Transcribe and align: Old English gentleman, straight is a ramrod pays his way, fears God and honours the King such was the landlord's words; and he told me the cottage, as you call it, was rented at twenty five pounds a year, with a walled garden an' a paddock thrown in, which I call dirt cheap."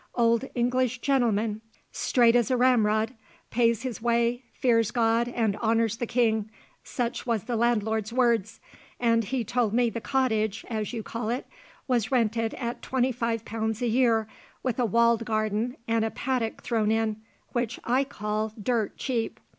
Old 0.15 0.45
English 0.55 0.97
gentleman, 1.01 1.61
straight 1.91 2.35
is 2.35 2.49
a 2.49 2.57
ramrod 2.57 3.13
pays 3.51 3.83
his 3.83 4.01
way, 4.01 4.43
fears 4.51 4.89
God 4.89 5.27
and 5.27 5.55
honours 5.57 5.97
the 5.97 6.07
King 6.07 6.49
such 6.83 7.27
was 7.27 7.43
the 7.43 7.55
landlord's 7.55 8.11
words; 8.11 8.59
and 8.99 9.23
he 9.25 9.43
told 9.43 9.73
me 9.75 9.91
the 9.91 10.01
cottage, 10.01 10.65
as 10.71 10.91
you 10.91 11.03
call 11.03 11.29
it, 11.29 11.45
was 11.87 12.11
rented 12.11 12.55
at 12.55 12.81
twenty 12.81 13.11
five 13.11 13.45
pounds 13.45 13.79
a 13.79 13.87
year, 13.87 14.27
with 14.63 14.79
a 14.79 14.87
walled 14.87 15.23
garden 15.23 15.77
an' 15.87 16.03
a 16.03 16.09
paddock 16.09 16.63
thrown 16.63 16.89
in, 16.89 17.21
which 17.49 17.79
I 17.83 18.03
call 18.03 18.51
dirt 18.59 18.97
cheap." 18.97 19.39